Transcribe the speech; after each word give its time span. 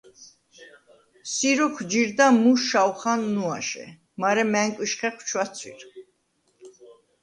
“სი 1.31 1.49
როქუ̂ 1.57 1.83
ჯირდა 1.91 2.27
მუ 2.41 2.51
შაუ̂ხან 2.67 3.21
ნუაშე, 3.33 3.85
მარე 4.19 4.43
მა̈ნკუ̂იშ 4.51 4.91
ხეხუ̂ 4.99 5.25
ჩუ̂აცუ̂ირ. 5.27 5.81